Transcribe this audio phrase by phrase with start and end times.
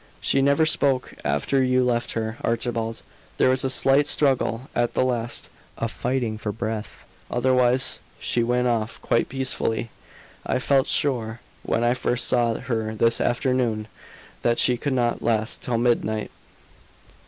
[0.19, 3.03] "She never spoke after you left her, Archibald.
[3.37, 8.65] There was a slight struggle at the last, a fighting for breath, otherwise she went
[8.67, 9.91] off quite peacefully.
[10.43, 13.87] I felt sure, when I first saw her this afternoon,
[14.41, 16.31] that she could not last till midnight."